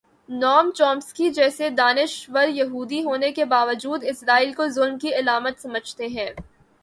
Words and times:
نوم 0.29 0.69
چومسکی 0.71 1.29
جیسے 1.29 1.69
دانش 1.69 2.13
وریہودی 2.33 3.03
ہونے 3.03 3.31
کے 3.31 3.45
باوجود 3.45 4.03
اسرائیل 4.03 4.53
کو 4.53 4.67
ظلم 4.67 4.97
کی 4.97 5.13
علامت 5.15 5.61
سمجھتے 5.61 6.07
ہیں۔ 6.07 6.29